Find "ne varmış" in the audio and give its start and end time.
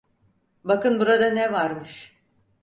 1.31-2.15